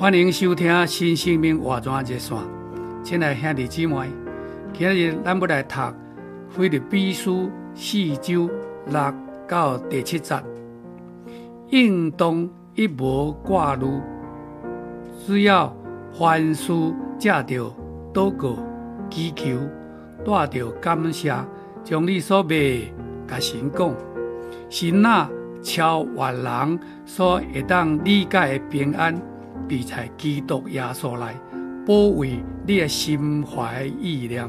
[0.00, 2.38] 欢迎收听新生命活泉热线，
[3.02, 4.06] 亲爱兄弟姊妹，
[4.72, 5.74] 今日咱要来读
[6.50, 8.48] 《腓立比书》四章
[8.86, 9.14] 六
[9.48, 10.40] 到第七节，
[11.70, 13.88] 应当一无挂虑，
[15.26, 15.76] 只要
[16.16, 16.72] 凡事
[17.18, 17.74] 借着
[18.14, 18.56] 祷告、
[19.10, 19.58] 祈求，
[20.24, 21.34] 带着感谢，
[21.82, 22.54] 将你所买
[23.26, 23.92] 甲神讲，
[24.70, 25.28] 神哪
[25.60, 29.20] 超越人所会当理解的平安。
[29.68, 31.26] 必在基督耶稣内
[31.86, 34.48] 保卫你的心怀意念，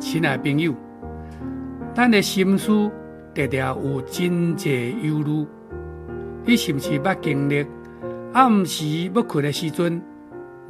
[0.00, 0.74] 亲爱朋友，
[1.94, 2.90] 咱的心思
[3.34, 5.46] 常常有真济忧虑。
[6.44, 7.66] 你是不是捌经历
[8.32, 10.00] 暗时要困的时阵，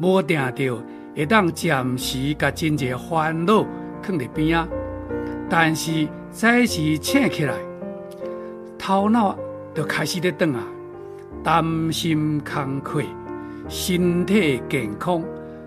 [0.01, 3.65] 无定着会当暂时甲真济烦恼
[4.03, 4.69] 放伫边啊？
[5.49, 7.55] 但是早时醒起来，
[8.77, 9.37] 头脑
[9.75, 10.63] 就开始在转啊，
[11.43, 13.05] 担心慷慨。
[13.69, 15.23] 身体健康，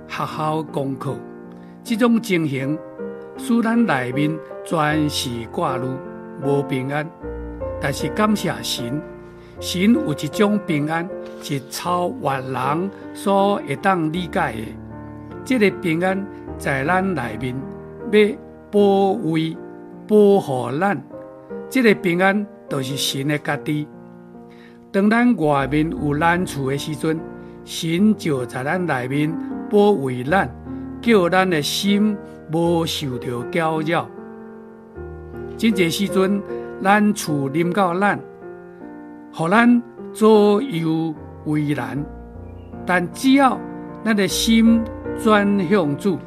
[0.07, 1.15] 学校功课，
[1.83, 2.75] 这种情形
[3.37, 4.35] 使咱内面
[4.65, 5.85] 全是挂虑、
[6.43, 7.07] 无平安。
[7.79, 8.99] 但是感谢神，
[9.59, 11.07] 神有一种平安
[11.43, 14.65] 是超越人所会当理解的。
[15.45, 16.25] 这个平安
[16.57, 17.55] 在咱内面
[18.11, 18.35] 要
[18.71, 19.55] 保卫、
[20.07, 20.99] 保护咱。
[21.69, 23.87] 这个平安都是神的家己。
[24.91, 27.19] 当咱外面有难处的时阵，
[27.63, 29.33] 神就在咱内面
[29.69, 30.49] 保卫咱，
[31.01, 32.17] 叫咱的心
[32.51, 34.07] 无受到搅扰。
[35.57, 36.41] 真济时阵，
[36.83, 38.19] 咱厝临到咱，
[39.31, 39.81] 互咱
[40.11, 41.13] 左右
[41.45, 42.03] 为难。
[42.85, 43.59] 但只要
[44.03, 44.81] 咱的心
[45.21, 46.17] 转向主，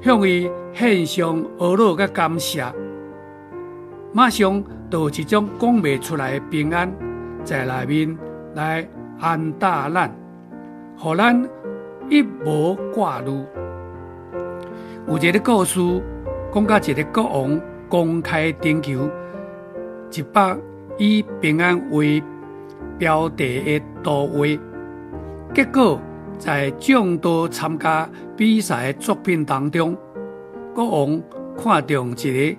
[0.00, 2.64] 向伊献上懊恼甲感谢，
[4.12, 6.90] 马上就一种讲不出来的平安
[7.44, 8.18] 在内面
[8.54, 8.88] 来
[9.20, 10.10] 安搭咱。
[10.96, 11.48] 互咱
[12.08, 13.30] 一无挂虑。
[15.06, 15.80] 有一个故事，
[16.52, 19.10] 讲到一个国王公开征求
[20.12, 20.56] 一百
[20.96, 22.22] 以平安为
[22.98, 24.46] 标题的图画，
[25.52, 26.00] 结果
[26.38, 29.96] 在众多参加比赛的作品当中，
[30.74, 31.22] 国王
[31.56, 32.56] 看中一个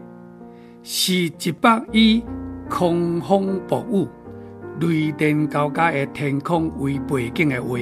[0.83, 2.23] 是一百以
[2.69, 4.07] 狂风暴雨、
[4.81, 7.79] 雷电交加的天空为背景的画。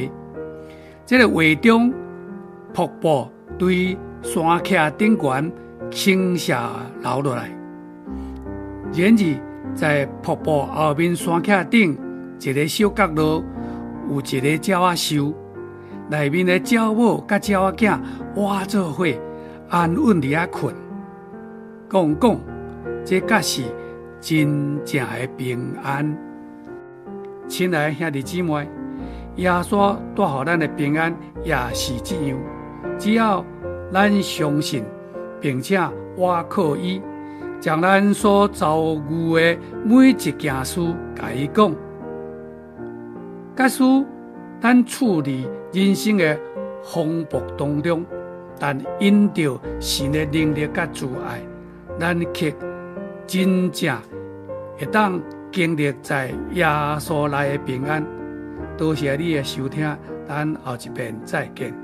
[1.05, 1.93] 这个画中，
[2.73, 3.27] 瀑布
[3.57, 5.51] 对山墙顶悬
[5.91, 6.57] 倾泻
[7.01, 7.49] 流落来。
[8.93, 11.97] 然而，在瀑布后面山墙顶
[12.39, 13.43] 一个小角落，
[14.09, 15.33] 有一个鸟仔兽，
[16.09, 17.99] 内面的鸟母甲鸟仔囝
[18.33, 19.05] 活做伙，
[19.69, 20.73] 安稳地啊困。
[21.89, 22.39] 讲讲，
[23.03, 23.63] 这才是
[24.21, 26.17] 真正的平安。
[27.49, 28.69] 亲爱的兄弟姊妹。
[29.37, 32.37] 耶稣带予咱的平安也是这样，
[32.99, 33.43] 只要
[33.91, 34.83] 咱相信，
[35.41, 37.01] 并且倚靠伊，
[37.59, 38.79] 将咱所遭
[39.09, 40.79] 遇的每一件事
[41.15, 41.75] 甲伊讲，
[43.55, 43.83] 假使
[44.61, 46.37] 咱处理人生的
[46.83, 48.05] 风暴当中，
[48.59, 51.41] 但因着神的能力甲慈爱，
[51.99, 52.53] 咱却
[53.25, 53.97] 真正
[54.77, 55.19] 会当
[55.51, 56.65] 经历在耶
[56.99, 58.05] 稣内的平安。
[58.77, 59.95] 多谢你的收听，
[60.27, 61.82] 咱后一遍再见。